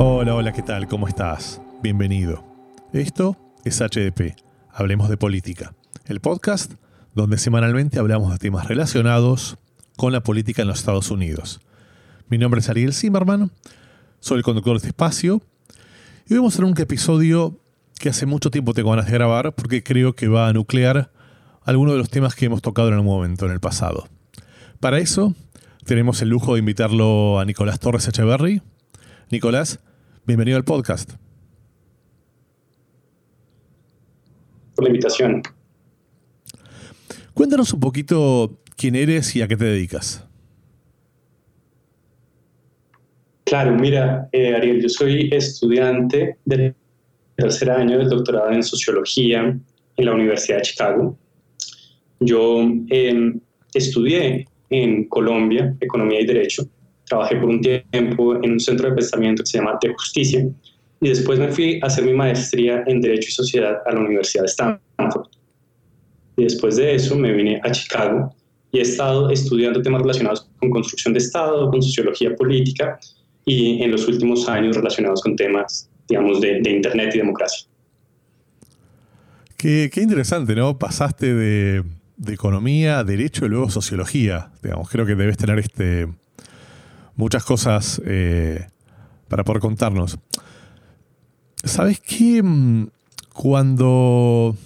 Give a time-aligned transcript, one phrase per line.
[0.00, 0.86] Hola, hola, ¿qué tal?
[0.86, 1.60] ¿Cómo estás?
[1.82, 2.44] Bienvenido.
[2.92, 4.36] Esto es HDP,
[4.70, 5.74] Hablemos de Política,
[6.04, 6.74] el podcast
[7.16, 9.58] donde semanalmente hablamos de temas relacionados
[9.96, 11.60] con la política en los Estados Unidos.
[12.28, 13.50] Mi nombre es Ariel Zimmerman,
[14.20, 15.42] soy el conductor de este espacio
[16.28, 17.58] y hoy vamos a hacer un episodio
[17.98, 21.10] que hace mucho tiempo tengo ganas de grabar porque creo que va a nuclear
[21.64, 24.06] algunos de los temas que hemos tocado en algún momento en el pasado.
[24.78, 25.34] Para eso,
[25.84, 28.62] tenemos el lujo de invitarlo a Nicolás Torres Echeverry.
[29.30, 29.80] Nicolás,
[30.28, 31.12] bienvenido al podcast.
[34.74, 35.42] Por la invitación.
[37.32, 40.22] Cuéntanos un poquito quién eres y a qué te dedicas.
[43.44, 46.74] Claro, mira, eh, Ariel, yo soy estudiante del
[47.36, 49.58] tercer año del doctorado en sociología
[49.96, 51.18] en la Universidad de Chicago.
[52.20, 53.40] Yo em,
[53.72, 56.68] estudié en Colombia, Economía y Derecho.
[57.08, 60.46] Trabajé por un tiempo en un centro de pensamiento que se llama De Justicia
[61.00, 64.42] y después me fui a hacer mi maestría en Derecho y Sociedad a la Universidad
[64.42, 65.28] de Stanford.
[66.36, 68.34] Y después de eso me vine a Chicago
[68.72, 72.98] y he estado estudiando temas relacionados con construcción de Estado, con sociología política
[73.44, 77.66] y en los últimos años relacionados con temas, digamos, de, Internet y democracia.
[79.56, 80.78] Qué, qué interesante, ¿no?
[80.78, 81.82] Pasaste de,
[82.18, 84.50] de economía, derecho y luego sociología.
[84.62, 86.08] Digamos, creo que debes tener este,
[87.18, 88.68] muchas cosas eh,
[89.28, 90.18] para poder contarnos.
[91.64, 92.42] ¿Sabes qué?
[92.42, 92.86] Mm,
[93.34, 94.56] cuando,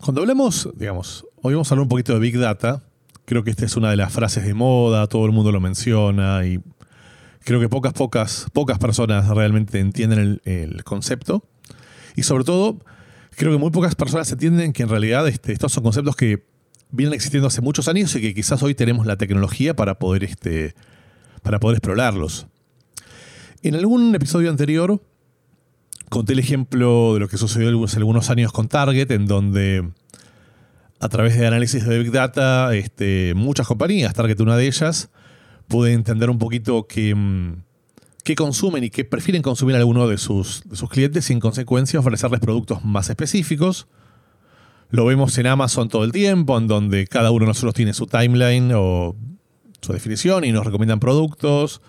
[0.00, 2.82] cuando hablamos, digamos, hoy vamos a hablar un poquito de Big Data.
[3.26, 6.46] Creo que esta es una de las frases de moda, todo el mundo lo menciona
[6.46, 6.60] y
[7.44, 11.44] creo que pocas, pocas, pocas personas realmente entienden el, concepto.
[12.16, 12.78] Y sobre todo,
[13.36, 16.46] creo que muy pocas personas entienden que en realidad este, estos son conceptos que
[16.90, 20.74] vienen existiendo hace muchos años y que quizás hoy tenemos la tecnología para poder, este,
[21.40, 22.46] para poder explorarlos.
[23.62, 25.02] En algún episodio anterior
[26.08, 29.88] conté el ejemplo de lo que sucedió hace algunos años con Target, en donde
[31.00, 35.10] a través de análisis de Big Data, este, muchas compañías, Target una de ellas,
[35.68, 37.62] pude entender un poquito que mm,
[38.24, 42.40] qué consumen y qué prefieren consumir alguno de sus, de sus clientes en consecuencia ofrecerles
[42.40, 43.86] productos más específicos.
[44.90, 48.06] Lo vemos en Amazon todo el tiempo, en donde cada uno de nosotros tiene su
[48.06, 49.14] timeline o
[49.80, 51.80] su definición y nos recomiendan productos.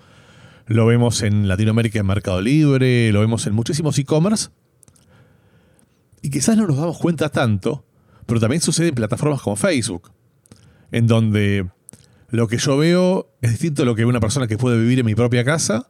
[0.67, 4.49] Lo vemos en Latinoamérica en Mercado Libre, lo vemos en muchísimos e-commerce.
[6.21, 7.85] Y quizás no nos damos cuenta tanto,
[8.25, 10.11] pero también sucede en plataformas como Facebook,
[10.91, 11.67] en donde
[12.29, 14.99] lo que yo veo es distinto a lo que ve una persona que puede vivir
[14.99, 15.89] en mi propia casa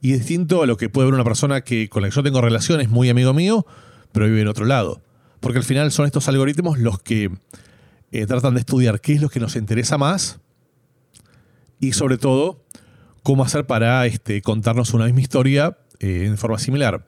[0.00, 2.22] y es distinto a lo que puede ver una persona que, con la que yo
[2.22, 3.66] tengo relaciones, muy amigo mío,
[4.12, 5.02] pero vive en otro lado.
[5.40, 7.30] Porque al final son estos algoritmos los que
[8.10, 10.40] eh, tratan de estudiar qué es lo que nos interesa más
[11.80, 12.64] y sobre todo
[13.22, 17.06] cómo hacer para este, contarnos una misma historia eh, en forma similar.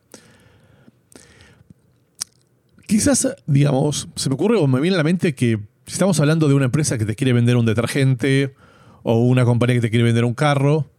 [2.86, 6.48] Quizás, digamos, se me ocurre o me viene a la mente que si estamos hablando
[6.48, 8.54] de una empresa que te quiere vender un detergente
[9.02, 10.90] o una compañía que te quiere vender un carro,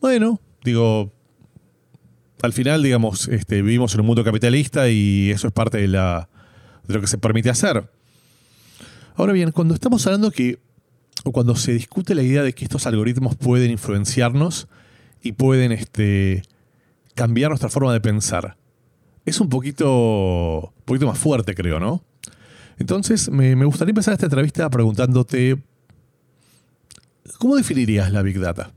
[0.00, 1.12] bueno, digo,
[2.42, 6.28] al final, digamos, este, vivimos en un mundo capitalista y eso es parte de, la,
[6.86, 7.90] de lo que se permite hacer.
[9.16, 10.58] Ahora bien, cuando estamos hablando que,
[11.24, 14.68] o cuando se discute la idea de que estos algoritmos pueden influenciarnos
[15.22, 16.42] y pueden este,
[17.14, 18.56] cambiar nuestra forma de pensar,
[19.24, 22.02] es un poquito, un poquito más fuerte, creo, ¿no?
[22.78, 25.58] Entonces, me, me gustaría empezar esta entrevista preguntándote,
[27.38, 28.72] ¿cómo definirías la Big Data?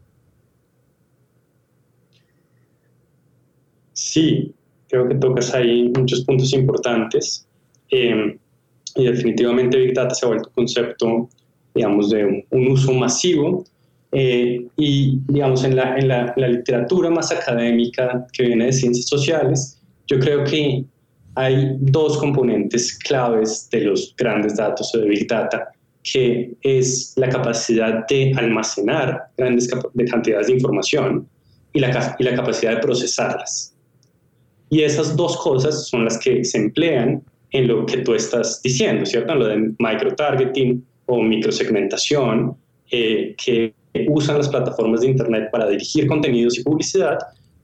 [3.94, 4.54] Sí,
[4.90, 7.48] creo que tocas ahí muchos puntos importantes.
[7.90, 8.38] Em,
[8.96, 11.30] y definitivamente Big Data se ha vuelto un concepto,
[11.74, 13.66] digamos, de un, uso masivo.
[14.12, 19.08] Eh, y, digamos, en la, en, la, la, literatura más académica que viene de ciencias
[19.08, 20.86] sociales, yo creo que
[21.36, 25.70] hay dos componentes claves de los grandes datos de Big Data,
[26.04, 29.69] que es la capacidad de almacenar grandes
[30.12, 31.28] cantidades de información
[31.74, 33.74] y la, y la capacidad de procesarlas.
[34.69, 39.06] Y esas dos cosas son las que se emplean en lo que tú estás diciendo,
[39.06, 39.34] ¿cierto?
[39.34, 42.56] En lo de microtargeting o microsegmentación,
[42.92, 43.74] eh, que
[44.08, 47.18] usan las plataformas de Internet para dirigir contenidos y publicidad,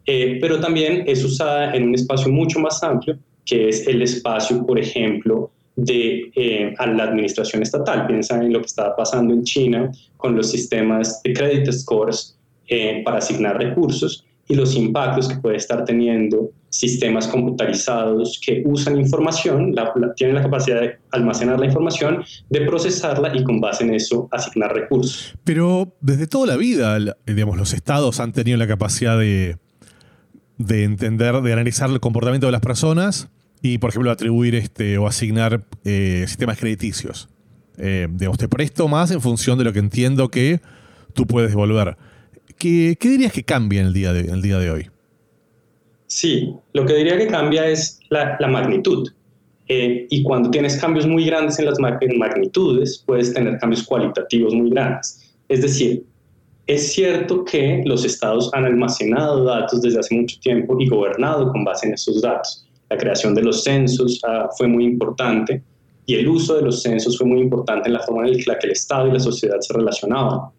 [0.05, 4.65] eh, pero también es usada en un espacio mucho más amplio, que es el espacio,
[4.65, 8.05] por ejemplo, de eh, a la administración estatal.
[8.07, 12.35] Piensa en lo que está pasando en China con los sistemas de credit scores
[13.03, 19.75] para asignar recursos y los impactos que puede estar teniendo sistemas computarizados que usan información,
[20.15, 24.73] tienen la capacidad de almacenar la información, de procesarla y con base en eso asignar
[24.73, 25.35] recursos.
[25.43, 26.97] Pero desde toda la vida,
[27.27, 29.57] digamos, los estados han tenido la capacidad de,
[30.57, 33.29] de entender, de analizar el comportamiento de las personas
[33.61, 37.29] y, por ejemplo, atribuir este o asignar eh, sistemas crediticios.
[37.77, 40.59] Eh, digamos, te presto más en función de lo que entiendo que
[41.13, 41.97] tú puedes devolver.
[42.59, 44.87] ¿Qué, dirías que cambia en el día de, el día de hoy?
[46.07, 49.09] Sí, lo que diría que cambia es la, magnitud.
[49.69, 54.71] Eh, y cuando tienes cambios muy grandes en las magnitudes, puedes tener cambios cualitativos muy
[54.71, 55.33] grandes.
[55.47, 56.03] Es decir,
[56.67, 61.63] es cierto que los estados han almacenado datos desde hace mucho tiempo y gobernado con
[61.63, 62.67] base en esos datos.
[62.89, 65.63] La creación de los censos ah, fue muy importante
[66.05, 68.67] y el uso de los censos fue muy importante en la forma en la que
[68.67, 70.49] el Estado y la sociedad se relacionaban.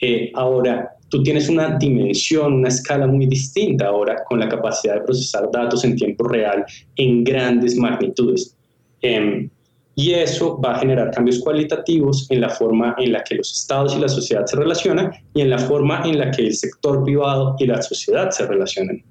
[0.00, 5.00] Eh, ahora, tú tienes una dimensión, una escala muy distinta ahora con la capacidad de
[5.02, 6.64] procesar datos en tiempo real
[6.96, 8.56] en grandes magnitudes.
[9.02, 9.50] Em,
[9.94, 13.94] y eso va a generar cambios cualitativos en la forma en la que los estados
[13.94, 17.56] y la sociedad se relacionan y en la forma en la que el sector privado
[17.58, 19.04] y la sociedad se relacionan.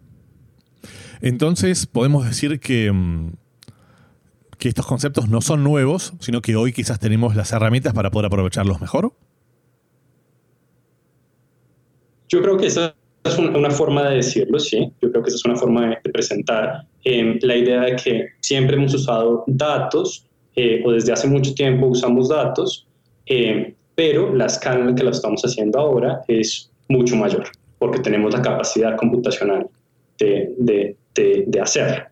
[1.22, 3.34] Entonces, podemos decir que, mm,
[4.58, 8.26] que estos conceptos no son nuevos, sino que hoy quizás tenemos las herramientas para poder
[8.26, 9.14] aprovecharlos mejor.
[12.32, 12.96] Yo creo que esa
[13.26, 14.92] es una forma de decirlo, sí.
[15.02, 18.78] Yo creo que esa es una forma de, presentar em, la idea de que siempre
[18.78, 20.26] hemos usado datos
[20.56, 22.88] eh, o desde hace mucho tiempo usamos datos,
[23.26, 27.44] eh, pero la escala en la que lo estamos haciendo ahora es mucho mayor,
[27.78, 29.68] porque tenemos la capacidad computacional
[30.18, 30.96] de, de,
[31.48, 32.06] de, hacerlo.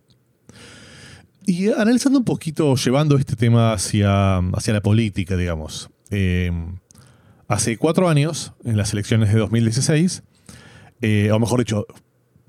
[1.45, 5.89] Y analizando un poquito, llevando este tema hacia, hacia la política, digamos.
[6.12, 6.51] Eh,
[7.50, 10.24] hace cuatro años, en las elecciones de 2016,
[11.34, 11.86] o mejor dicho,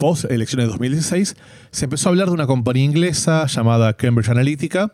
[0.01, 1.37] post elecciones de 2016,
[1.71, 4.93] se empezó a hablar de una compañía inglesa llamada Cambridge Analytica,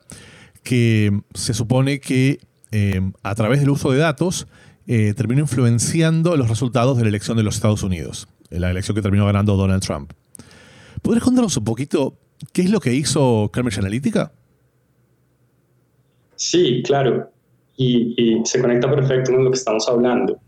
[0.62, 2.40] que se supone que
[2.72, 4.48] eh, a través del uso de datos
[4.86, 9.02] eh, terminó influenciando los resultados de la elección de los Estados Unidos, la elección que
[9.02, 10.12] terminó ganando Donald Trump.
[11.02, 12.18] ¿Podrías contarnos un poquito
[12.52, 14.32] qué es lo que hizo Cambridge Analytica?
[16.34, 17.30] Sí, claro,
[17.76, 20.38] y, se conecta perfecto con lo que estamos hablando.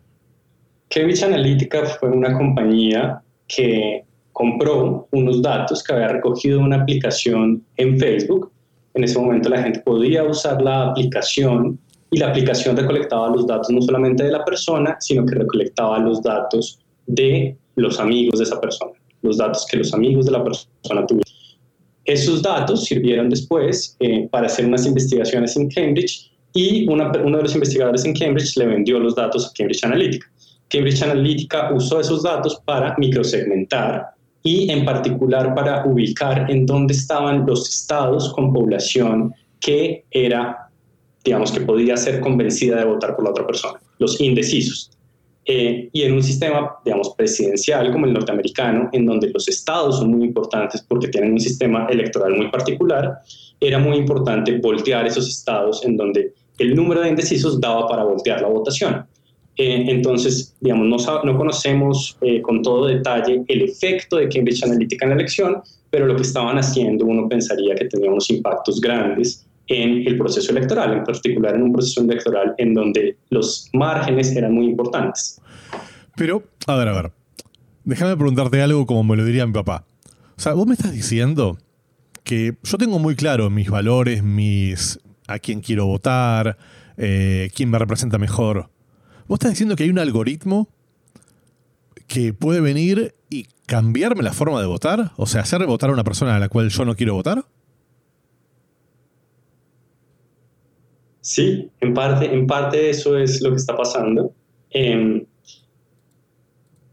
[0.88, 7.98] Cambridge Analytica fue una compañía que compró unos datos que había recogido una aplicación en
[7.98, 8.50] Facebook
[8.98, 11.78] en ese momento la gente podía usar la aplicación
[12.10, 16.20] y la aplicación recolectaba los datos no solamente de la persona, sino que recolectaba los
[16.20, 18.92] datos de los amigos de esa persona,
[19.22, 21.32] los datos que los amigos de la persona tuvieron.
[22.06, 27.54] Esos datos sirvieron después eh, para hacer unas investigaciones en Cambridge y uno de los
[27.54, 30.26] investigadores en Cambridge le vendió los datos a Cambridge Analytica.
[30.68, 34.06] Cambridge Analytica usó esos datos para microsegmentar
[34.42, 40.70] y en particular para ubicar en dónde estaban los estados con población que era,
[41.24, 44.90] digamos, que podía ser convencida de votar por la otra persona, los indecisos.
[45.50, 50.10] Eh, y en un sistema, digamos, presidencial como el norteamericano, en donde los estados son
[50.10, 53.20] muy importantes porque tienen un sistema electoral muy particular,
[53.58, 58.40] era muy importante voltear esos estados en donde el número de indecisos daba para voltear
[58.43, 59.06] la votación.
[59.56, 65.05] Eh, entonces, digamos, no, no conocemos eh, con todo detalle el efecto de Cambridge Analytica
[65.05, 69.44] en la elección, pero lo que estaban haciendo uno pensaría que tenía unos impactos grandes
[69.66, 74.55] en el proceso electoral, en particular en un proceso electoral en donde los márgenes eran
[74.55, 75.40] muy importantes.
[76.16, 77.12] Pero, a ver, a ver,
[77.84, 79.84] déjame preguntarte algo como me lo diría mi papá.
[80.36, 81.58] O sea, vos me estás diciendo
[82.22, 86.58] que yo tengo muy claro mis valores, mis a quién quiero votar,
[86.97, 88.70] eh, quién me representa mejor.
[89.29, 90.69] ¿Vos estás diciendo que hay un algoritmo
[92.08, 95.13] que puede venir y cambiarme la forma de votar?
[95.17, 97.44] O sea, hacer votar a una persona a la cual yo no quiero votar?
[101.20, 104.32] Sí, en parte, en parte eso es lo que está pasando.
[104.70, 105.27] Em,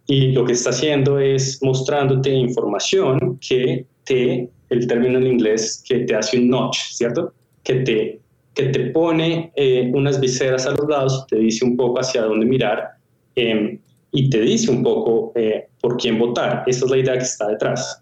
[0.08, 6.00] y lo que está haciendo es mostrándote información que te, el término en inglés, que
[6.00, 7.34] te hace un notch, ¿cierto?
[7.64, 8.25] Que te
[8.56, 12.46] que te pone eh, unas viseras a los lados, te dice un poco hacia dónde
[12.46, 12.92] mirar
[13.36, 13.78] em,
[14.12, 16.64] y te dice un poco eh, por quién votar.
[16.66, 18.02] Esa es la idea que está detrás.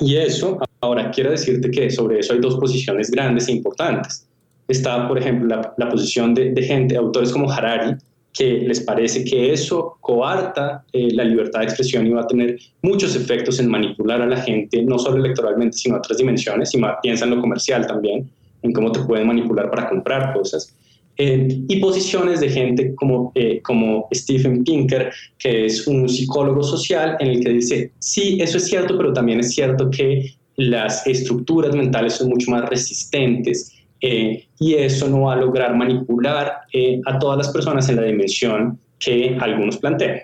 [0.00, 4.26] Y eso, ahora quiero decirte que sobre eso hay dos posiciones grandes e importantes.
[4.66, 7.94] Está, por ejemplo, la, posición de, de, gente, autores como Harari,
[8.32, 12.58] que les parece que eso coarta eh, la libertad de expresión y va a tener
[12.82, 16.78] muchos efectos en manipular a la gente, no solo electoralmente, sino a otras dimensiones, y
[16.78, 18.30] más, piensa en lo comercial también
[18.62, 20.74] en cómo te pueden manipular para comprar cosas.
[21.22, 27.18] Eh, y posiciones de gente como, eh, como Stephen Pinker, que es un psicólogo social,
[27.20, 31.76] en el que dice, sí, eso es cierto, pero también es cierto que las estructuras
[31.76, 36.60] mentales son mucho más resistentes eh, y eso no va a lograr manipular
[37.04, 40.20] a todas las personas en la dimensión que algunos plantean.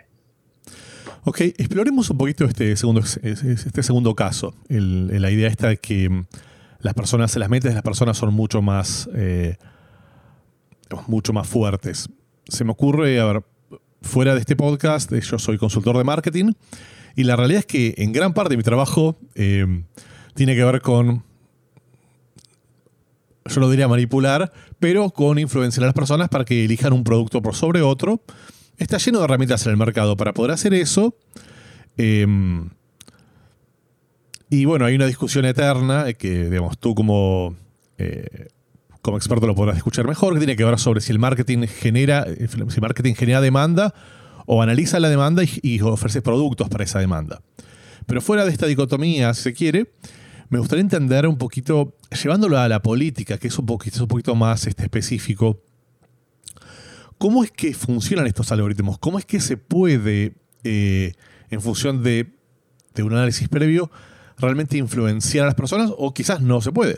[1.25, 4.55] Ok, exploremos un poquito este segundo, este segundo caso.
[4.69, 6.25] la idea esta de que
[6.87, 9.57] las personas, las mentes de las personas son mucho más, eh,
[11.09, 12.09] mucho más fuertes.
[12.49, 13.43] Se me ocurre, a ver,
[14.03, 16.53] fuera de este podcast, eh, yo soy consultor de marketing
[17.17, 19.83] y la realidad es que en gran parte de mi trabajo eh,
[20.35, 21.25] tiene que ver con,
[23.47, 27.43] yo lo diría manipular, pero con influenciar a las personas para que elijan un producto
[27.43, 28.23] por sobre otro
[28.79, 31.17] está lleno de herramientas en el mercado para poder hacer eso.
[31.97, 32.71] Em,
[34.51, 37.57] y bueno, hay una discusión eterna que, digamos, tú como,
[37.99, 38.49] eh,
[39.03, 42.27] como experto lo podrás escuchar mejor, que tiene que ver sobre si el marketing genera,
[42.69, 43.95] si marketing genera demanda
[44.47, 47.43] o analiza la demanda y, ofrece productos para esa demanda.
[48.07, 49.93] Pero fuera de esta dicotomía, si se quiere,
[50.49, 54.09] me gustaría entender un poquito, llevándolo a la política, que es un poquito, es un
[54.09, 55.61] poquito más este, específico,
[57.19, 58.99] ¿Cómo es que funcionan estos algoritmos?
[58.99, 60.35] ¿Cómo es que se puede,
[60.65, 61.13] eh,
[61.51, 62.27] en función de,
[62.99, 63.91] un análisis previo,
[64.39, 66.97] realmente influenciar a las personas o quizás no se puede?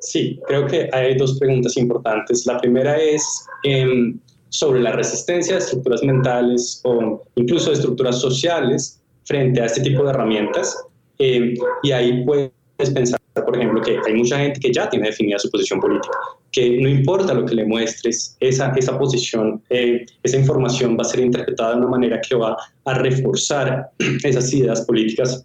[0.00, 2.44] Sí, creo que hay dos preguntas importantes.
[2.46, 4.18] La primera es em,
[4.50, 10.04] sobre la resistencia de estructuras mentales o incluso de estructuras sociales frente a este tipo
[10.04, 10.76] de herramientas.
[11.18, 12.50] Em, y ahí puedes
[12.92, 16.16] pensar por ejemplo, que hay mucha gente que ya tiene definida su posición política,
[16.52, 21.04] que no importa lo que le muestres, esa, esa posición, eh, esa información va a
[21.04, 23.90] ser interpretada de una manera que va a reforzar
[24.22, 25.44] esas ideas políticas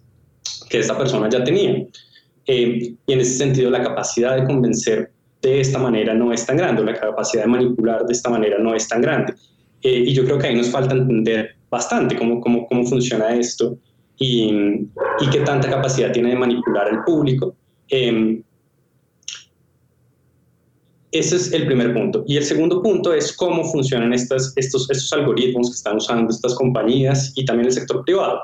[0.68, 1.84] que esa persona ya tenía.
[2.46, 5.10] Eh, y en ese sentido, la capacidad de convencer
[5.42, 8.74] de esta manera no es tan grande, la capacidad de manipular de esta manera no
[8.74, 9.34] es tan grande.
[9.82, 13.78] Eh, y yo creo que ahí nos falta entender bastante cómo, cómo, cómo funciona esto
[14.16, 14.86] y,
[15.20, 17.56] y qué tanta capacidad tiene de manipular al público
[17.90, 18.42] Em,
[21.12, 22.24] ese es el primer punto.
[22.26, 26.54] Y el segundo punto es cómo funcionan estas, estos, estos algoritmos que están usando estas
[26.54, 28.40] compañías y también el sector privado.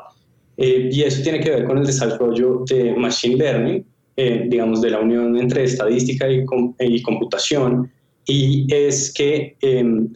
[0.56, 3.86] Eh, y eso tiene que ver con el desarrollo de Machine Learning,
[4.16, 6.44] eh, digamos, de la unión entre estadística y,
[6.80, 7.90] y computación.
[8.26, 10.08] Y es que em,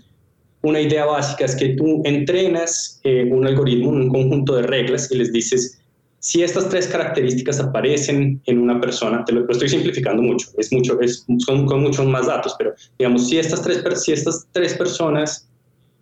[0.62, 5.16] una idea básica es que tú entrenas eh, un algoritmo, un conjunto de reglas y
[5.16, 5.79] les dices,
[6.20, 11.00] si estas tres características aparecen en una persona, te lo, estoy simplificando mucho, es mucho,
[11.00, 15.48] es, son con muchos más datos, pero digamos, si estas tres, si estas tres personas,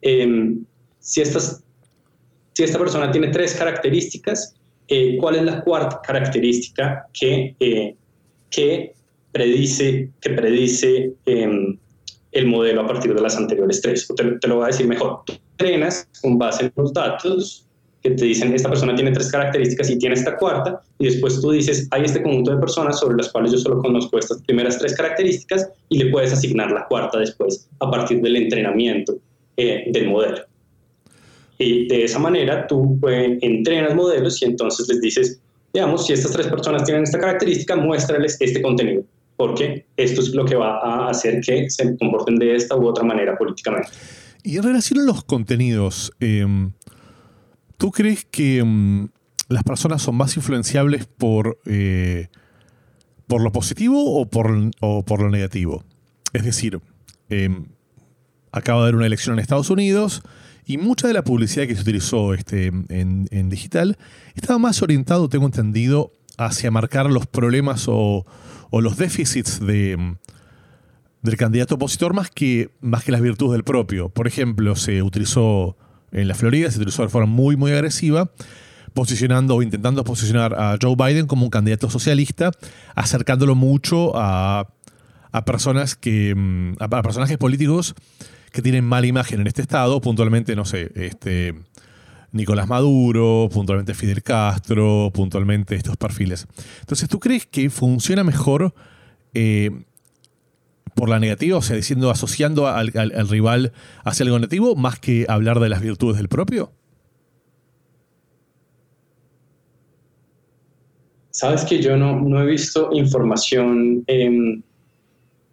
[0.03, 0.65] em,
[0.99, 1.63] si, estas,
[2.53, 4.57] si esta persona tiene tres características,
[4.89, 7.95] eh, ¿cuál es la cuarta característica que, eh,
[8.51, 8.95] que
[9.31, 11.79] predice, que predice em,
[12.33, 14.09] el modelo a partir de las anteriores tres?
[14.17, 15.21] Te, te, lo voy a decir mejor.
[15.27, 17.68] Tú entrenas con base en los datos
[18.03, 21.51] que te dicen esta persona tiene tres características y tiene esta cuarta, y después tú
[21.51, 24.95] dices, hay este conjunto de personas sobre las cuales yo solo conozco estas primeras tres
[24.95, 29.17] características y le puedes asignar la cuarta después a partir del entrenamiento
[29.57, 30.39] eh, del modelo.
[31.59, 35.41] Y de esa manera tú eh, entrenas modelos y entonces les dices,
[35.75, 39.03] digamos, si estas tres personas tienen esta característica, muéstrales este contenido,
[39.37, 43.03] porque esto es lo que va a hacer que se comporten de esta u otra
[43.03, 43.91] manera políticamente.
[44.45, 46.47] Y en relación a los contenidos, eh,
[47.79, 49.09] ¿Tú crees que mm,
[49.49, 52.27] las personas son más influenciables por, eh,
[53.29, 54.53] por lo positivo o por,
[55.07, 55.85] por, lo negativo?
[56.33, 56.81] Es decir,
[57.31, 57.67] em,
[58.51, 60.23] acaba de haber una elección en Estados Unidos
[60.67, 63.97] y mucha de la publicidad que se utilizó este, en, digital
[64.35, 68.27] estaba más orientado, tengo entendido, hacia marcar los problemas o,
[68.73, 70.17] los déficits de,
[71.23, 74.09] del candidato opositor más que, más que las virtudes del propio.
[74.09, 75.77] Por ejemplo, se utilizó
[76.13, 78.31] en la Florida, se utilizó de forma muy, muy agresiva,
[78.95, 82.51] posicionando o intentando posicionar a Joe Biden como un candidato socialista,
[82.95, 84.69] acercándolo mucho a,
[85.47, 86.35] personas que.
[86.35, 87.95] Mm, a, personajes políticos
[88.53, 91.55] que tienen mala imagen en este estado, puntualmente, no sé, este.
[92.31, 96.47] Nicolás Maduro, puntualmente Fidel Castro, puntualmente estos perfiles.
[96.81, 98.75] Entonces, ¿tú crees que funciona mejor
[99.33, 99.71] eh,
[100.99, 102.91] por la negativa, o sea, diciendo, asociando al,
[103.29, 103.73] rival
[104.05, 106.73] hacia algo negativo, más que hablar de las virtudes del propio?
[111.31, 114.61] Sabes que yo no, no he visto información em,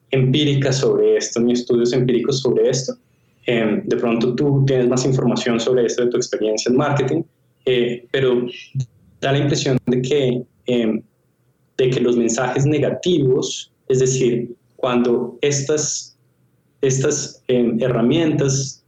[0.09, 2.97] empírica sobre esto, ni estudios empíricos sobre esto.
[3.45, 7.21] Em, de pronto tú tienes más información sobre esto de tu experiencia en marketing,
[7.65, 8.47] eh, pero
[9.21, 11.03] da la impresión de que, em,
[11.77, 14.55] de que los mensajes negativos, es decir,
[14.85, 16.15] cuando estas,
[16.81, 18.85] estas em, herramientas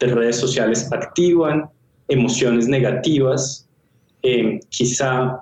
[0.00, 1.70] de redes sociales activan
[2.08, 3.68] emociones negativas,
[4.22, 5.38] em, quizá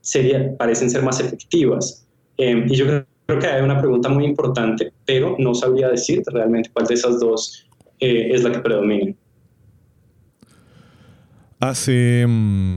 [0.00, 2.06] sería, parecen ser más efectivas.
[2.38, 6.70] Em, y yo creo, que hay una pregunta muy importante, pero no sabría decirte realmente
[6.72, 7.68] cuál de esas dos
[8.00, 9.14] eh, es la que predomina.
[11.60, 12.76] Hace, mm,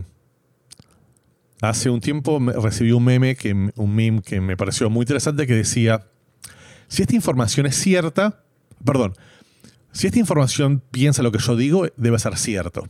[1.61, 5.55] hace un tiempo recibí un meme, que, un meme que me pareció muy interesante que
[5.55, 6.07] decía,
[6.87, 8.43] si esta información es cierta,
[8.83, 9.13] perdón,
[9.91, 12.87] si esta información piensa lo que yo digo, debe ser cierto.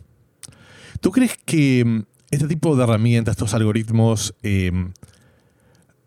[1.01, 4.93] ¿Tú crees que mm, este tipo de herramientas, estos algoritmos, em,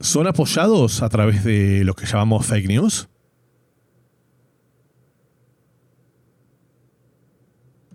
[0.01, 3.09] son apoyados a través de lo que llamamos fake news?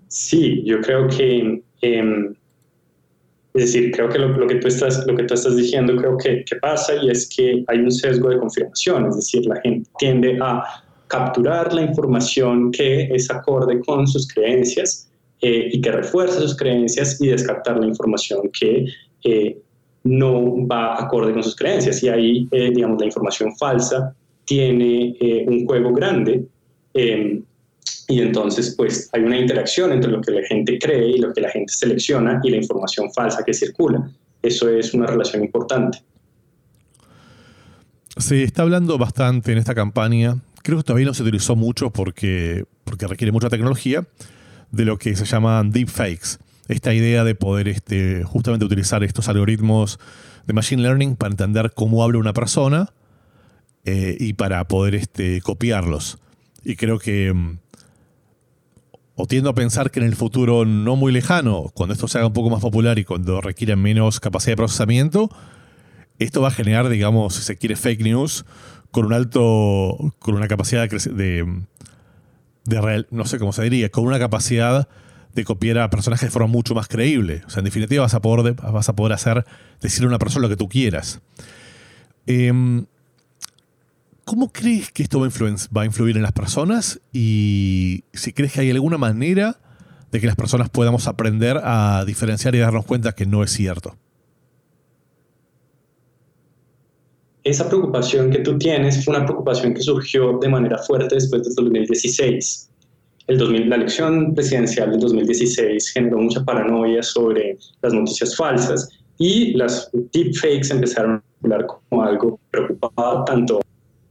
[0.08, 2.36] Sí, yo creo que, em,
[3.54, 6.44] es decir, creo que lo, que tú estás, lo que tú estás diciendo creo que,
[6.46, 10.38] que, pasa y es que hay un sesgo de confirmación, es decir, la gente tiende
[10.42, 10.64] a
[11.08, 15.10] capturar la información que es acorde con sus creencias
[15.42, 18.86] eh, y que refuerza sus creencias y descartar la información que
[19.24, 19.58] eh,
[20.04, 22.04] no va acorde con sus creencias.
[22.04, 24.14] Y ahí, eh, digamos, la información falsa
[24.46, 25.16] tiene
[25.48, 26.46] un juego grande
[26.94, 27.44] em,
[28.08, 31.42] y entonces pues hay una interacción entre lo que la gente cree y lo que
[31.42, 34.10] la gente selecciona y la información falsa que circula.
[34.42, 36.00] Eso es una relación importante.
[38.18, 42.66] Se está hablando bastante en esta campaña, creo que todavía no se utilizó mucho porque,
[42.84, 44.06] porque requiere mucha tecnología,
[44.72, 46.38] de lo que se llaman deepfakes.
[46.68, 50.00] Esta idea de poder este, justamente utilizar estos algoritmos
[50.46, 52.92] de machine learning para entender cómo habla una persona
[53.86, 56.20] eh, y para poder este, copiarlos.
[56.64, 57.58] Y creo que, mm,
[59.22, 62.28] o tiendo a pensar que en el futuro no muy lejano, cuando esto se haga
[62.28, 65.30] un poco más popular y cuando requiera menos capacidad de procesamiento,
[66.20, 68.46] esto va a generar, digamos, si se quiere, fake news
[68.92, 71.64] con un alto, con una capacidad de, de,
[72.64, 74.88] de real, no sé cómo se diría, con una capacidad
[75.34, 77.42] de copiar a personajes de forma mucho más creíble.
[77.46, 79.46] O sea, en definitiva vas a poder, vas a poder hacer,
[79.82, 81.20] decirle a una persona lo que tú quieras.
[82.26, 82.86] Em,
[84.30, 85.30] ¿Cómo crees que esto va a,
[85.76, 87.02] va a influir en las personas?
[87.12, 89.60] Y si crees que hay alguna manera
[90.12, 93.98] de que las personas podamos aprender a diferenciar y darnos cuenta que no es cierto.
[97.44, 101.56] esa preocupación que tú tienes fue una preocupación que surgió de manera fuerte después del
[101.56, 102.70] 2016.
[103.26, 109.56] El 2000, la elección presidencial del 2016 generó mucha paranoia sobre las noticias falsas y
[109.56, 113.60] las deepfakes empezaron a hablar como algo preocupado tanto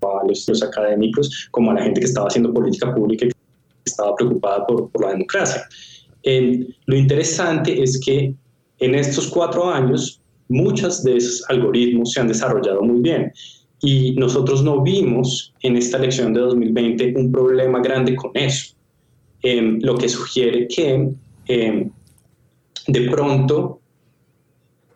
[0.02, 3.34] a los, académicos como a la gente que estaba haciendo política pública y que
[3.84, 5.62] estaba preocupada por, la democracia.
[6.86, 8.34] Lo interesante es que
[8.80, 13.32] en estos cuatro años muchos de esos algoritmos se han desarrollado muy bien.
[13.80, 18.74] Y nosotros no vimos en esta elección de 2020 un problema grande con eso,
[19.42, 21.10] em, lo que sugiere que
[21.46, 21.90] em,
[22.88, 23.80] de pronto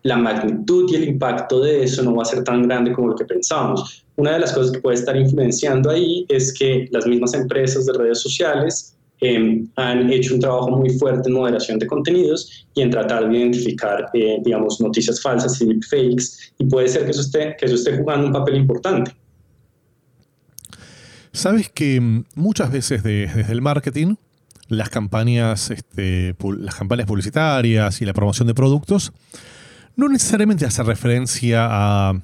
[0.02, 3.14] la magnitud y el impacto de eso no va a ser tan grande como lo
[3.14, 4.01] que pensábamos.
[4.16, 7.92] Una de las cosas que puede estar influenciando ahí es que las mismas empresas de
[7.94, 12.90] redes sociales Em, han hecho un trabajo muy fuerte en moderación de contenidos y en
[12.90, 16.24] tratar de identificar, eh, digamos, noticias falsas y fakes,
[16.58, 19.12] y puede ser que eso, esté, que eso esté jugando un papel importante.
[21.32, 24.16] Sabes que mm, muchas veces desde el marketing,
[24.66, 29.12] las campañas, este, las campañas publicitarias y la promoción de productos,
[29.94, 32.20] no necesariamente hace referencia a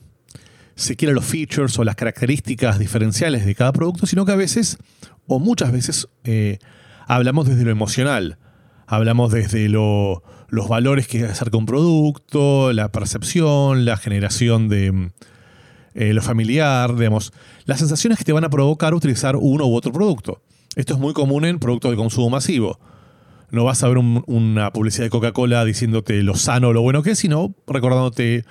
[0.78, 4.78] siquiera los features o las características diferenciales de cada producto, sino que a veces,
[5.26, 6.58] o muchas veces, eh,
[7.06, 8.38] hablamos desde lo emocional,
[8.86, 10.22] hablamos desde los
[10.68, 15.10] valores que acerca un producto, la percepción, la generación de
[15.94, 17.32] eh, lo familiar, digamos,
[17.64, 20.42] las sensaciones que te van a provocar utilizar uno u otro producto.
[20.76, 22.78] Esto es muy común en productos de consumo masivo.
[23.50, 27.12] No vas a ver una publicidad de Coca-Cola diciéndote lo sano o lo bueno que
[27.12, 28.44] es, sino recordándote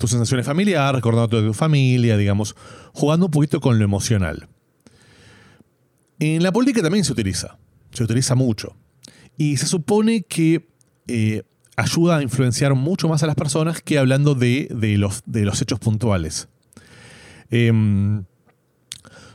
[0.00, 2.56] tus sensaciones familiares, recordándote de tu familia, digamos,
[2.92, 4.48] jugando un poquito con lo emocional.
[6.18, 7.56] En la política también se utiliza
[7.92, 8.76] se utiliza mucho.
[9.36, 10.68] Y se supone que
[11.06, 11.42] eh,
[11.76, 15.78] ayuda a influenciar mucho más a las personas que hablando de, los, de los, hechos
[15.78, 16.48] puntuales.
[17.50, 18.24] Em,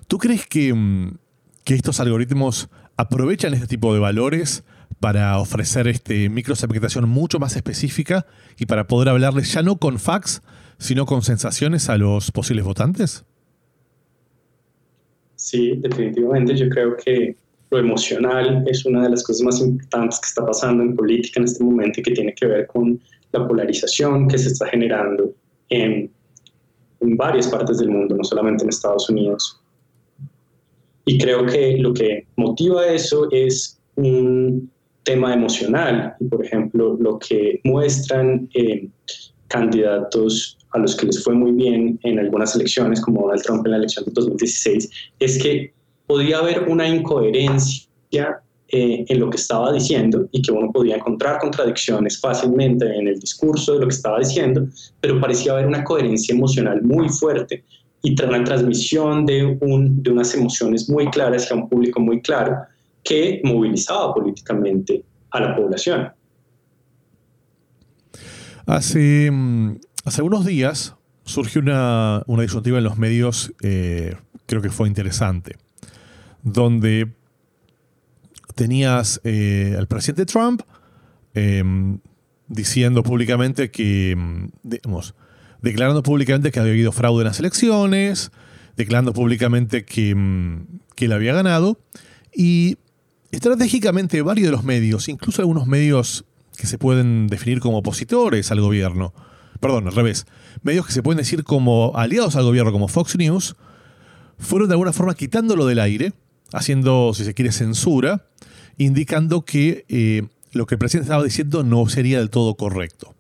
[0.08, 1.18] ¿Tú crees que, em,
[1.64, 4.64] que, estos algoritmos aprovechan este tipo de valores
[5.00, 8.26] para ofrecer este microsegmentación mucho más específica
[8.58, 10.42] y para poder hablarles ya no con facts,
[10.78, 13.26] sino con sensaciones a los posibles votantes?
[15.36, 16.56] Sí, definitivamente.
[16.56, 17.36] Yo creo que
[17.72, 21.46] lo emocional es una de las cosas más importantes que está pasando en política en
[21.46, 23.00] este momento y que tiene que ver con
[23.32, 25.34] la polarización que se está generando
[25.70, 26.10] en,
[27.02, 29.62] en varias partes del mundo, no solamente en Estados Unidos.
[31.06, 34.72] Y creo que lo que motiva eso es un
[35.04, 36.16] tema emocional.
[36.30, 38.88] Por ejemplo, lo que muestran eh,
[39.48, 43.72] candidatos a los que les fue muy bien en algunas elecciones, como Donald Trump en
[43.72, 45.74] la elección de 2016, es que
[46.06, 51.40] podía haber una incoherencia eh, en lo que estaba diciendo y que uno podía encontrar
[51.40, 54.68] contradicciones fácilmente en el discurso de lo que estaba diciendo,
[55.00, 57.64] pero parecía haber una coherencia emocional muy fuerte
[58.02, 62.58] y una transmisión de, un, de unas emociones muy claras hacia un público muy claro
[63.04, 66.12] que movilizaba políticamente a la población.
[68.66, 69.32] Hace,
[70.06, 74.16] hace unos días surgió una, una disyuntiva en los medios, eh,
[74.46, 75.58] creo que fue interesante,
[76.44, 77.12] donde
[78.54, 80.62] tenías eh, al presidente Trump
[81.34, 82.00] em,
[82.48, 85.16] diciendo públicamente que, mm, digamos,
[85.62, 88.32] declarando públicamente que había habido fraude en las elecciones,
[88.78, 91.80] declarando públicamente que, mm, que él había ganado,
[92.34, 92.78] y
[93.32, 98.62] estratégicamente varios de los medios, incluso algunos medios que se pueden definir como opositores al
[98.62, 99.14] gobierno,
[99.60, 100.26] perdón, al revés,
[100.64, 103.56] medios que se pueden decir como aliados al gobierno, como Fox News,
[104.38, 106.14] fueron de alguna forma quitándolo del aire,
[106.52, 108.28] haciendo, si se quiere, censura,
[108.78, 113.14] indicando que eh, lo que el presidente estaba diciendo no sería del todo correcto.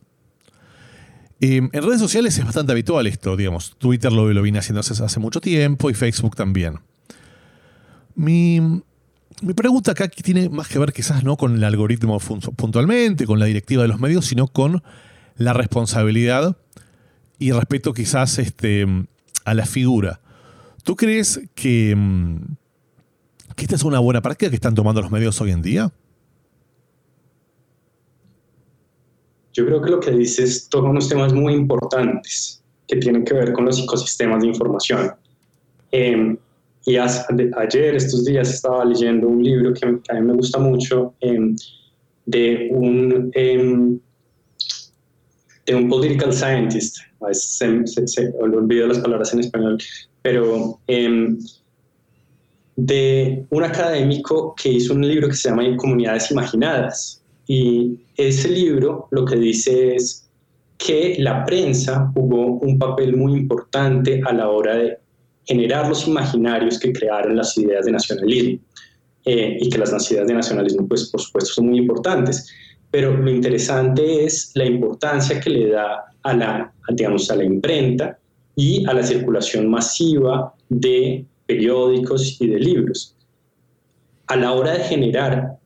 [1.41, 3.75] Eh, en redes sociales es bastante habitual esto, digamos.
[3.77, 6.79] Twitter lo, lo viene haciendo hace, hace, mucho tiempo y Facebook también.
[8.15, 8.61] Mi,
[9.41, 13.45] mi pregunta acá tiene más que ver quizás no con el algoritmo puntualmente, con la
[13.45, 14.81] directiva de los medios, sino con
[15.37, 16.57] la responsabilidad
[17.39, 18.85] y respeto quizás este,
[19.43, 20.21] a la figura.
[20.83, 21.95] ¿Tú crees que,
[23.55, 25.91] que esta es una buena práctica que están tomando los medios hoy en día?
[29.53, 33.53] Yo creo que lo que dices toca unos temas muy importantes que tienen que ver
[33.53, 35.11] con los ecosistemas de información.
[35.91, 36.37] Eh,
[36.85, 41.55] y ayer, estos días, estaba leyendo un libro que, a mí me gusta mucho em,
[42.27, 43.99] de un em,
[45.65, 46.97] de un political scientist,
[47.31, 49.77] se, se, se, olvido las palabras en español,
[50.21, 51.39] pero em,
[52.75, 57.21] de un académico que hizo un libro que se llama Comunidades Imaginadas.
[57.47, 60.27] Y ese libro lo que dice es
[60.77, 64.97] que la prensa jugó un papel muy importante a la hora de
[65.45, 68.59] generar los imaginarios que crearon las ideas de nacionalismo.
[69.27, 72.47] Eh, y que las ideas de nacionalismo, pues por supuesto, son muy importantes.
[72.95, 78.17] Pero lo interesante es la importancia que le da a la, digamos, a la imprenta
[78.55, 83.17] y a la circulación masiva de periódicos y de libros.
[84.27, 85.57] A la hora de generar,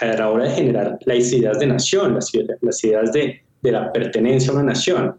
[0.00, 3.92] a la hora de generar las ideas de nación, las, las ideas de, de, la
[3.92, 5.16] pertenencia a una nación.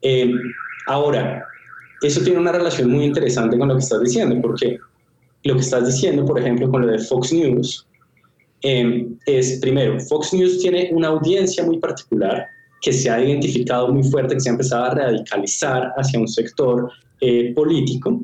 [0.00, 0.32] Eh,
[0.86, 1.44] ahora,
[2.00, 4.78] eso tiene una relación muy interesante con lo que estás diciendo, porque
[5.44, 7.87] lo que estás diciendo, por ejemplo, con lo de Fox News,
[8.62, 12.46] em, es, primero, Fox News tiene una audiencia muy particular
[12.80, 16.90] que se ha identificado muy fuerte, que se ha empezado a radicalizar hacia un sector
[17.20, 18.20] eh, político,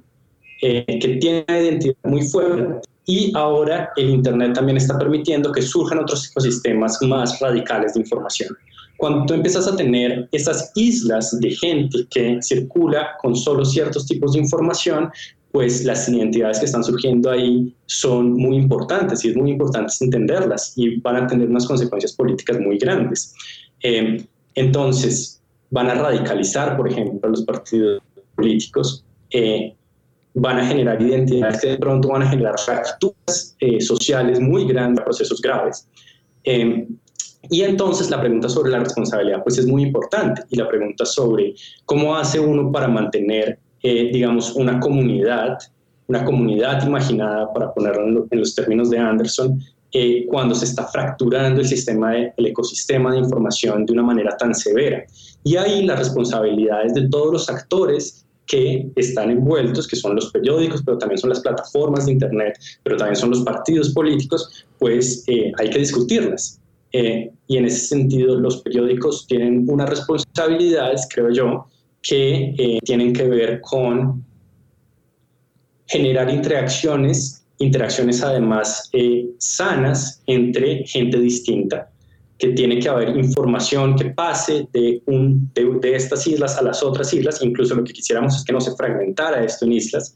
[0.63, 2.89] eh, que tiene una identidad muy fuerte.
[3.07, 8.57] Y ahora el Internet también está permitiendo que surjan otros ecosistemas más radicales de información.
[8.97, 14.33] Cuando tú empiezas a tener esas islas de gente que circula con solo ciertos tipos
[14.33, 15.11] de información,
[15.55, 20.73] pues las identidades que están surgiendo ahí son muy importantes y es muy importante entenderlas
[20.75, 23.33] y van a tener unas consecuencias políticas muy grandes.
[23.81, 25.41] Eh, entonces,
[25.71, 28.03] van a radicalizar, por ejemplo, los partidos
[28.35, 29.77] políticos, eh,
[30.35, 35.05] van a generar identidades que de pronto van a generar fracturas eh, sociales muy grandes,
[35.05, 35.87] procesos graves.
[36.43, 41.55] Y entonces la pregunta sobre la responsabilidad pues es muy importante y la pregunta sobre
[41.85, 45.59] cómo hace uno para mantener, eh, digamos, una comunidad,
[46.07, 49.61] una comunidad imaginada, para ponerlo en los términos de Anderson,
[49.93, 54.55] eh, cuando se está fracturando el sistema, el ecosistema de información de una manera tan
[54.55, 55.05] severa.
[55.45, 60.83] Y ahí las responsabilidades de todos los actores que están envueltos, que son los periódicos,
[60.83, 65.53] pero también son las plataformas de Internet, pero también son los partidos políticos, pues eh,
[65.59, 66.59] hay que discutirlas.
[66.93, 71.67] Eh, y en ese sentido los periódicos tienen unas responsabilidades, creo yo,
[72.05, 74.25] que eh, tienen que ver con
[75.87, 81.91] generar interacciones, interacciones además eh, sanas entre gente distinta,
[82.39, 87.13] que tiene que haber información que pase de, un, de, estas islas a las otras
[87.15, 90.15] islas, incluso lo que quisiéramos es que no se fragmentara esto en islas,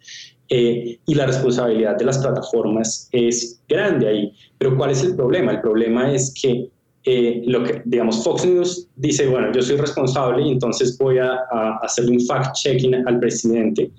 [0.51, 4.33] y la responsabilidad de las plataformas es grande ahí.
[4.57, 5.53] Pero ¿cuál es el problema?
[5.53, 6.71] El problema es que
[7.05, 11.33] eh, lo que, digamos, Fox News dice, bueno, yo soy responsable y entonces voy a,
[11.51, 13.91] a un fact-checking al presidente.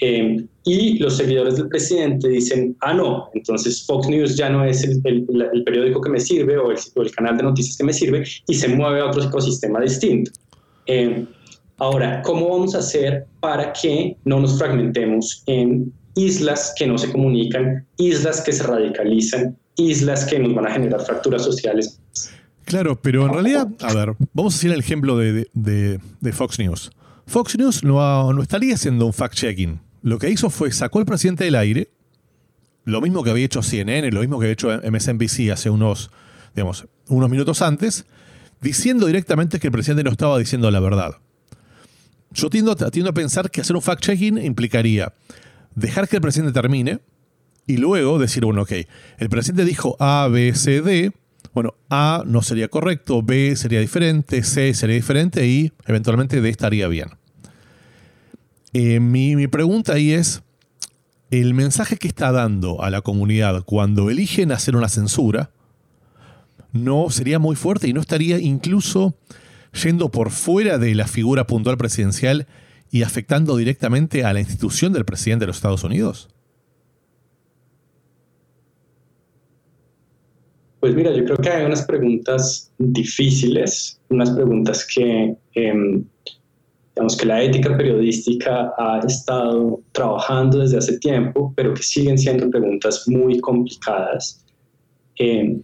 [0.00, 4.82] Eh, y los seguidores del presidente dicen, ah, no, entonces Fox News ya no es
[4.82, 7.92] el, el, periódico que me sirve o el, o el, canal de noticias que me
[7.92, 10.30] sirve y se mueve a otro ecosistema distinto.
[10.86, 11.26] Eh,
[11.78, 17.10] ahora, ¿cómo vamos a hacer para que no nos fragmentemos en islas que no se
[17.10, 22.00] comunican, islas que se radicalizan, islas que nos van a generar fracturas sociales.
[22.70, 26.00] Claro, pero en realidad, a ver, vamos a hacer el ejemplo de,
[26.32, 26.92] Fox News.
[27.26, 29.80] Fox News no, no estaría haciendo un fact-checking.
[30.02, 31.90] Lo que hizo fue sacó al presidente del aire,
[32.84, 36.12] lo mismo que había hecho CNN, lo mismo que había hecho MSNBC hace unos,
[36.54, 38.06] digamos, unos minutos antes,
[38.60, 41.16] diciendo directamente que el presidente no estaba diciendo la verdad.
[42.30, 45.12] Yo tiendo, tiendo a pensar que hacer un fact-checking implicaría
[45.74, 47.00] dejar que el presidente termine
[47.66, 48.72] y luego decir, bueno, ok,
[49.18, 51.12] el presidente dijo A, B, C, D.
[51.52, 56.86] Bueno, A no sería correcto, B sería diferente, C sería diferente y eventualmente D estaría
[56.88, 57.10] bien.
[58.72, 60.42] Eh, mi, mi pregunta ahí es,
[61.30, 65.50] el mensaje que está dando a la comunidad cuando eligen hacer una censura
[66.72, 69.16] no sería muy fuerte y no estaría incluso
[69.82, 72.46] yendo por fuera de la figura puntual presidencial
[72.90, 76.28] y afectando directamente a la institución del presidente de los Estados Unidos?
[80.80, 86.04] Pues mira, yo creo que hay unas preguntas difíciles, unas preguntas que, em,
[86.94, 92.48] digamos que la ética periodística ha estado trabajando desde hace tiempo, pero que siguen siendo
[92.48, 94.42] preguntas muy complicadas.
[95.16, 95.62] Em,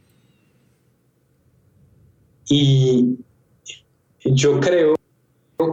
[2.50, 3.16] y
[4.24, 4.94] yo creo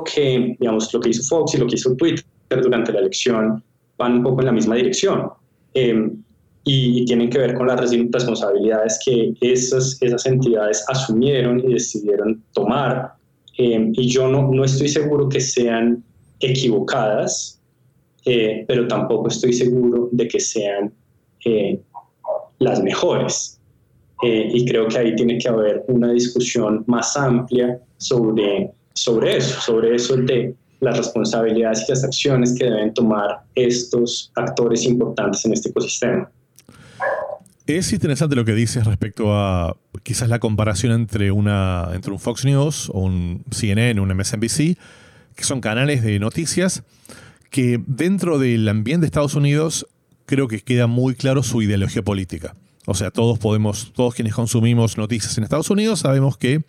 [0.06, 3.62] que, digamos, lo que hizo Fox y lo que hizo Twitter durante la elección
[3.98, 5.30] van un poco en la misma dirección.
[5.74, 6.23] Em,
[6.64, 13.14] y, tienen que ver con las responsabilidades que esas, esas entidades asumieron y decidieron tomar.
[13.58, 16.04] Em, y yo no, no estoy seguro que sean
[16.40, 17.60] equivocadas,
[18.26, 20.94] eh, pero tampoco estoy seguro de que sean
[21.46, 21.80] eh,
[22.60, 23.60] las mejores.
[24.24, 29.60] Eh, y creo que ahí tiene que haber una discusión más amplia sobre sobre eso,
[29.62, 35.54] sobre eso de las responsabilidades y las acciones que deben tomar estos actores importantes en
[35.54, 36.30] este ecosistema.
[37.66, 42.44] Es interesante lo que dices respecto a quizás la comparación entre, una, entre un Fox
[42.44, 44.78] News o un CNN, un MSNBC,
[45.36, 46.84] que son canales de noticias
[47.50, 49.88] que dentro del ambiente de Estados Unidos
[50.26, 52.56] creo que queda muy claro su ideología política.
[52.86, 56.64] O sea, todos podemos, todos quienes consumimos noticias en Estados Unidos sabemos que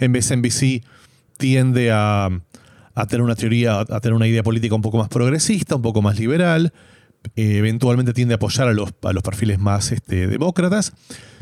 [0.00, 0.82] MSNBC
[1.36, 2.30] tiende a,
[3.08, 6.18] tener una teoría, a tener una idea política un poco más progresista, un poco más
[6.18, 6.72] liberal,
[7.36, 10.92] eh, eventualmente tiende a apoyar a los, a los perfiles más este, demócratas,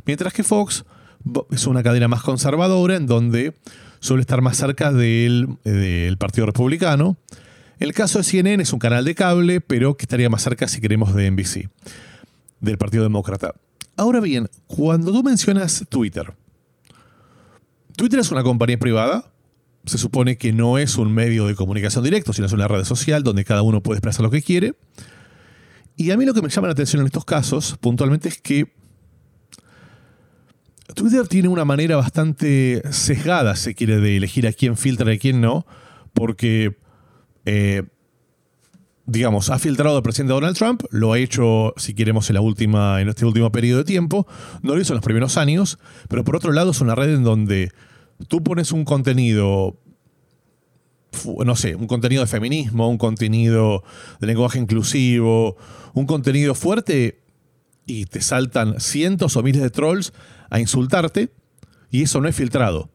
[0.05, 0.85] mientras que Fox
[1.51, 3.55] es una cadena más conservadora en donde
[4.01, 7.17] suele estar más cerca del, del Partido Republicano.
[7.79, 10.81] El caso de CNN es un canal de cable, pero que estaría más cerca, si
[10.81, 11.69] queremos, de NBC,
[12.61, 13.55] del Partido Demócrata.
[13.97, 16.35] Ahora bien, cuando tú mencionas Twitter,
[17.97, 19.33] Twitter es una compañía privada,
[19.85, 23.23] se supone que no es un medio de comunicación directo, sino es una red social
[23.23, 24.75] donde cada uno puede expresar lo que quiere.
[25.99, 28.73] Y a mí lo que me llama la atención en estos casos, puntualmente, es que
[30.95, 35.19] Twitter tiene una manera bastante sesgada, se quiere, de elegir a quién filtra y a
[35.19, 35.67] quién no,
[36.15, 36.79] porque,
[37.47, 37.83] eh,
[39.07, 43.01] digamos, ha filtrado al presidente Donald Trump, lo ha hecho, si queremos, en, la última,
[43.01, 44.25] en este último periodo de tiempo,
[44.63, 47.25] no lo hizo en los primeros años, pero por otro lado es una red en
[47.25, 47.73] donde
[48.29, 49.81] tú pones un contenido,
[51.45, 53.83] no sé, un contenido de feminismo, un contenido
[54.21, 55.57] de lenguaje inclusivo,
[55.95, 57.21] un contenido fuerte
[57.87, 60.13] y te saltan cientos o miles de trolls
[60.51, 61.31] a insultarte
[61.91, 62.91] y eso no es filtrado.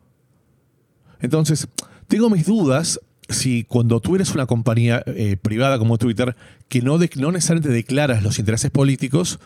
[1.20, 1.68] Entonces,
[2.08, 6.36] tengo mis dudas si cuando tú eres una compañía eh, privada como Twitter,
[6.68, 9.40] que no, no necesariamente declaras los intereses políticos,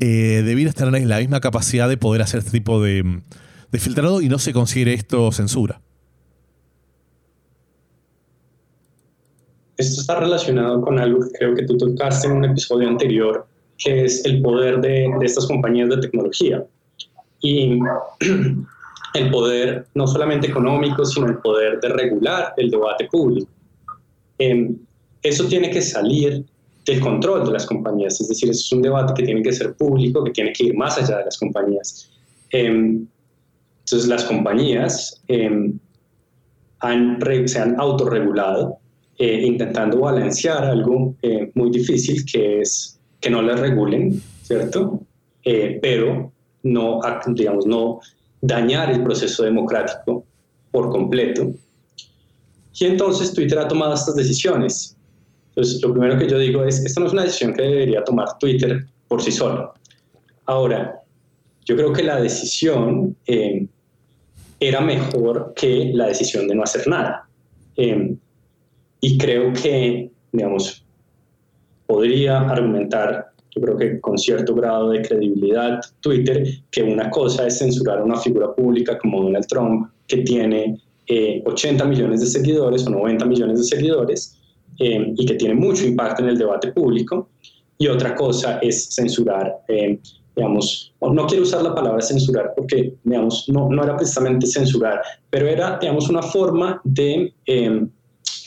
[0.00, 3.20] eh, debieras tener la misma capacidad de poder hacer este tipo de,
[3.70, 5.80] de filtrado y no se considere esto censura.
[9.76, 13.46] Esto está relacionado con algo que creo que tú tocaste en un episodio anterior,
[13.78, 16.64] que es el poder de, estas compañías de tecnología.
[17.40, 17.78] Y
[19.14, 23.50] el poder no solamente económico, sino el poder de regular el debate público.
[24.38, 24.76] Em,
[25.22, 26.44] eso tiene que salir
[26.84, 30.24] del control de las compañías, es decir, es un debate que tiene que ser público,
[30.24, 32.10] que tiene que ir más allá de las compañías.
[32.50, 33.06] Em,
[33.80, 35.78] entonces las compañías em,
[36.80, 38.78] han, se han autorregulado
[39.18, 45.00] eh, intentando balancear algo eh, muy difícil que es que no las regulen, ¿cierto?
[45.44, 46.32] Eh, pero
[46.64, 48.00] no, digamos, no
[48.40, 50.24] dañar el proceso democrático
[50.70, 51.52] por completo.
[52.78, 54.96] Y entonces Twitter ha tomado estas decisiones.
[55.50, 58.38] Entonces, lo primero que yo digo es, esta no es una decisión que debería tomar
[58.38, 59.74] Twitter por sí solo.
[60.46, 61.02] Ahora,
[61.64, 63.66] yo creo que la decisión eh,
[64.58, 67.28] era mejor que la decisión de no hacer nada.
[67.76, 68.16] Em,
[69.02, 70.86] y creo que, digamos,
[71.86, 77.58] podría argumentar, yo creo que con cierto grado de credibilidad, Twitter, que una cosa es
[77.58, 80.80] censurar a una figura pública como Donald Trump, que tiene
[81.44, 84.38] 80 millones de seguidores o 90 millones de seguidores
[84.78, 87.28] y que tiene mucho impacto en el debate público,
[87.76, 89.58] y otra cosa es censurar
[90.34, 95.46] digamos, no quiero usar la palabra censurar porque, digamos, no, no era precisamente censurar, pero
[95.46, 97.90] era, digamos, una forma de em,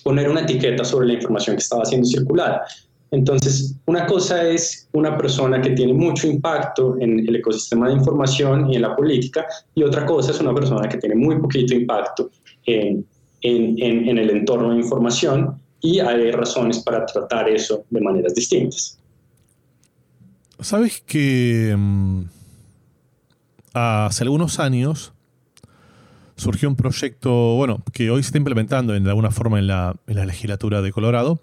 [0.06, 2.64] poner una etiqueta sobre la información que estaba siendo circulada.
[3.10, 8.72] Entonces, una cosa es una persona que tiene mucho impacto en el ecosistema de información
[8.72, 12.30] y en la política, y otra cosa es una persona que tiene muy poquito impacto
[12.68, 13.04] en,
[13.42, 19.00] en, en el entorno de información, y hay razones para tratar eso de maneras distintas.
[20.60, 22.22] Sabes que mm,
[23.74, 25.15] hace algunos años
[26.36, 30.82] surgió un proyecto, bueno, que hoy se está implementando en, alguna forma en la, legislatura
[30.82, 31.42] de Colorado,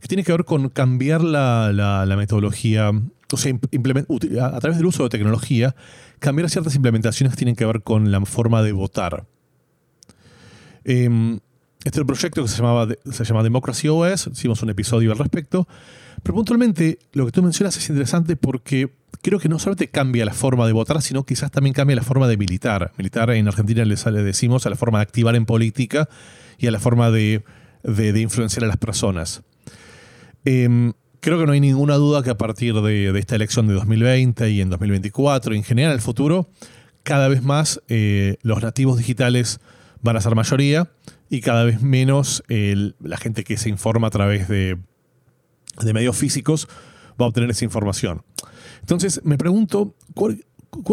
[0.00, 2.90] que tiene que ver con cambiar la, metodología,
[3.32, 5.74] o sea, a, través del uso de tecnología,
[6.18, 9.26] cambiar ciertas implementaciones que tienen que ver con la forma de votar.
[10.84, 11.40] Em,
[11.84, 15.18] este es el proyecto que se, llamaba, se llama Democracy OS, hicimos un episodio al
[15.18, 15.66] respecto,
[16.22, 18.90] pero puntualmente lo que tú mencionas es interesante porque
[19.24, 22.28] creo que no solamente cambia la forma de votar, sino quizás también cambia la forma
[22.28, 22.92] de militar.
[22.98, 26.10] Militar en Argentina le, decimos a la forma de activar en política
[26.58, 27.42] y a la forma de,
[28.20, 29.42] influenciar a las personas.
[30.44, 34.50] Em, creo que no hay ninguna duda que a partir de, esta elección de 2020
[34.50, 36.50] y en 2024 y en general en el futuro,
[37.02, 39.58] cada vez más eh, los nativos digitales
[40.02, 40.90] van a ser mayoría
[41.30, 44.76] y cada vez menos la gente que se informa a través de,
[45.94, 46.68] medios físicos
[47.18, 48.22] va a obtener esa información.
[48.84, 50.44] Entonces, me pregunto, ¿cuál,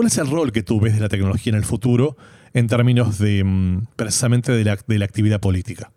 [0.08, 2.16] es el rol que tú ves de la tecnología en el futuro
[2.54, 5.92] en términos de mm, precisamente de la, actividad política?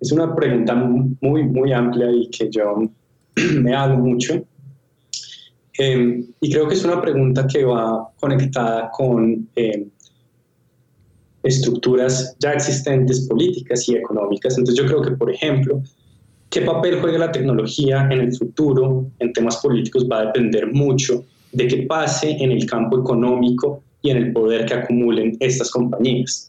[0.00, 2.76] Es una pregunta muy, muy amplia y que yo
[3.60, 4.42] me hago mucho.
[5.74, 9.90] Em, y creo que es una pregunta que va conectada con em,
[11.42, 14.56] estructuras ya existentes políticas y económicas.
[14.58, 15.82] Entonces yo creo que, por ejemplo,
[16.50, 21.24] qué papel juega la tecnología en el futuro en temas políticos va a depender mucho
[21.52, 26.48] de qué pase en el campo económico y en el poder que acumulen estas compañías.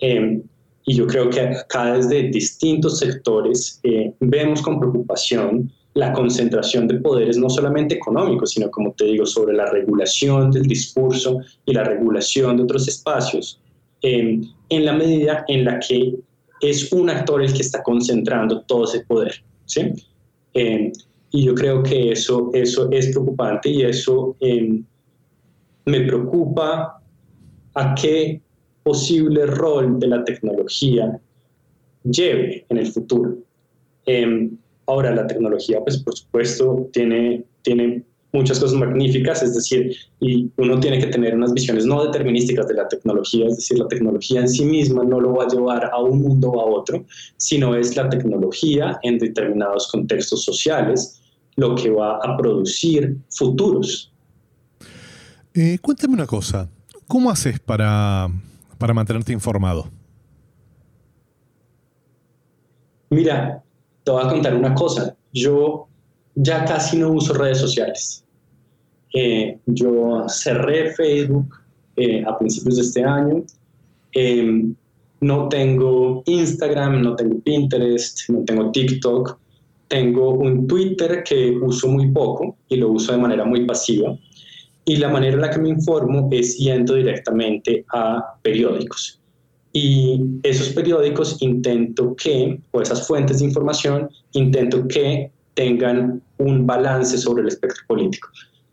[0.00, 0.42] Em,
[0.84, 6.94] y yo creo que acá desde distintos sectores eh, vemos con preocupación la concentración de
[6.94, 11.84] poderes no solamente económicos, sino como te digo, sobre la regulación del discurso y la
[11.84, 13.60] regulación de otros espacios,
[14.02, 16.14] em, en la medida en la que
[16.60, 19.34] es un actor el que está concentrando todo ese poder.
[19.66, 19.92] ¿sí?
[20.54, 20.92] Em,
[21.30, 24.84] y yo creo que eso, eso es preocupante y eso em,
[25.86, 27.02] me preocupa
[27.74, 28.40] a qué
[28.82, 31.18] posible rol de la tecnología
[32.04, 33.38] lleve en el futuro.
[34.86, 40.80] Ahora, la tecnología, pues por supuesto, tiene, tiene muchas cosas magníficas, es decir, y uno
[40.80, 44.48] tiene que tener unas visiones no determinísticas de la tecnología, es decir, la tecnología en
[44.48, 47.04] sí misma no lo va a llevar a un mundo o a otro,
[47.36, 51.20] sino es la tecnología en determinados contextos sociales
[51.56, 54.10] lo que va a producir futuros.
[55.54, 56.70] Eh, cuéntame una cosa,
[57.06, 58.28] ¿cómo haces para,
[58.78, 59.86] para mantenerte informado?
[63.10, 63.62] Mira,
[64.02, 65.14] te voy a contar una cosa.
[65.34, 65.88] Yo
[66.34, 68.24] ya casi no uso redes sociales.
[69.14, 71.54] Eh, yo cerré Facebook
[71.96, 73.44] eh, a principios de este año.
[74.12, 74.74] Em,
[75.20, 79.38] no tengo Instagram, no tengo Pinterest, no tengo TikTok.
[79.88, 84.16] Tengo un Twitter que uso muy poco y lo uso de manera muy pasiva.
[84.84, 89.20] Y la manera en la que me informo es yendo directamente a periódicos.
[89.72, 97.16] Y esos periódicos intento que, o esas fuentes de información, intento que tengan un balance
[97.18, 98.28] sobre el espectro político.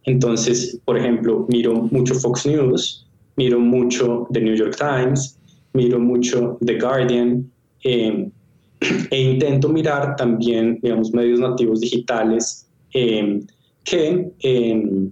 [0.05, 5.37] Entonces, por ejemplo, miro mucho Fox News, miro mucho The New York Times,
[5.73, 7.49] miro mucho The Guardian,
[7.83, 8.31] em,
[9.11, 13.45] e intento mirar también, digamos, medios nativos digitales em,
[13.83, 15.11] que em,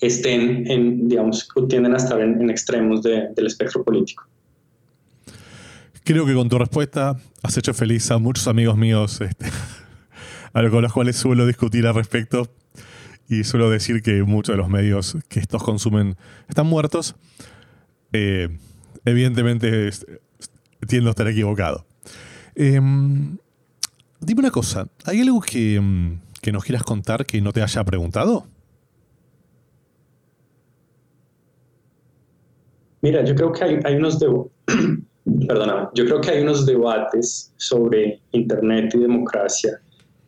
[0.00, 4.24] estén, en, digamos, tienden a estar en, extremos del espectro político.
[6.04, 9.46] Creo que con tu respuesta has hecho feliz a muchos amigos míos este,
[10.52, 12.48] con los cuales suelo discutir al respecto
[13.28, 16.16] y suelo decir que muchos de los medios que estos consumen
[16.48, 17.14] están muertos.
[18.12, 18.48] Eh,
[19.04, 19.90] evidentemente
[20.86, 21.86] tiendo a estar equivocado.
[22.54, 23.38] Em,
[24.20, 27.82] dime una cosa, ¿hay algo que, em, que, nos quieras contar que no te haya
[27.84, 28.44] preguntado?
[33.00, 34.18] Mira, yo creo que hay, unos
[35.94, 39.80] yo creo que hay unos debates sobre Internet y democracia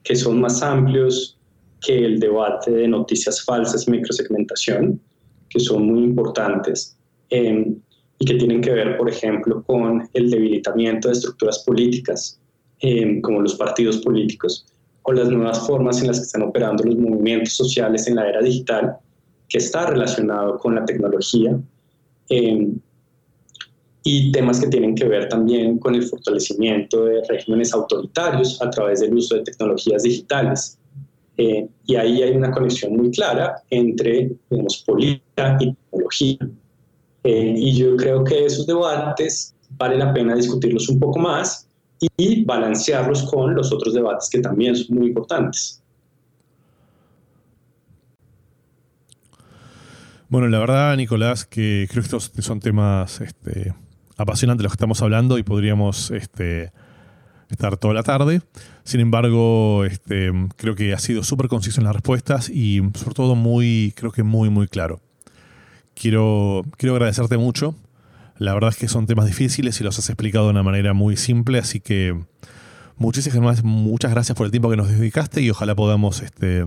[0.05, 1.39] que son más amplios
[1.81, 5.01] que el debate de noticias falsas y microsegmentación,
[5.49, 6.97] que son muy importantes
[7.31, 7.77] em,
[8.19, 12.41] y que tienen que ver, por ejemplo, con el debilitamiento de estructuras políticas,
[12.81, 14.67] em, como los partidos políticos,
[15.03, 18.41] o las nuevas formas en las que están operando los movimientos sociales en la era
[18.41, 18.97] digital,
[19.49, 21.59] que está relacionado con la tecnología.
[22.29, 22.79] Em,
[24.07, 29.01] y temas que tienen que ver también con el fortalecimiento de regímenes autoritarios a través
[29.01, 30.79] del uso de tecnologías digitales.
[31.39, 36.39] Eh, y ahí hay una conexión muy clara entre digamos, política y tecnología.
[37.25, 41.67] Eh, y yo creo que esos debates vale la pena discutirlos un poco más
[42.19, 45.83] y balancearlos con los otros debates que también son muy importantes.
[50.29, 53.73] Bueno, la verdad, Nicolás, que creo que estos son temas este,
[54.17, 56.73] apasionante lo que estamos hablando y podríamos este,
[57.51, 58.43] estar toda la tarde.
[58.85, 63.35] Sin embargo, este, creo que ha sido súper conciso en las respuestas y sobre todo
[63.35, 65.01] muy, creo que muy, muy claro.
[65.95, 67.75] Quiero, quiero agradecerte mucho.
[68.39, 71.17] La verdad es que son temas difíciles y los has explicado de una manera muy
[71.17, 72.19] simple, así que
[72.97, 76.67] muchísimas muchas gracias por el tiempo que nos dedicaste y ojalá podamos, este,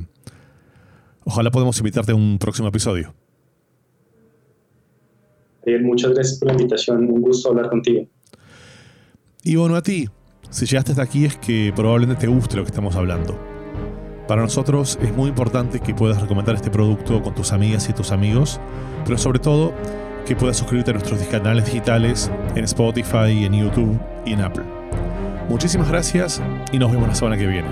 [1.26, 3.14] ojalá podamos invitarte a un próximo episodio
[5.82, 8.08] muchas gracias por la invitación, un gusto hablar contigo.
[9.44, 10.10] Y bueno, a ti,
[10.50, 13.38] si llegaste hasta aquí es que probablemente te guste lo que estamos hablando.
[14.28, 18.12] Para nosotros es muy importante que puedas recomendar este producto con tus amigas y tus
[18.12, 18.60] amigos,
[19.06, 19.74] pero sobre todo
[20.26, 24.66] que puedas suscribirte a nuestros canales digitales en Spotify, en YouTube y en Apple.
[25.50, 26.42] Muchísimas gracias
[26.74, 27.70] y nos vemos la semana que viene.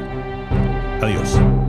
[1.02, 1.65] Adiós.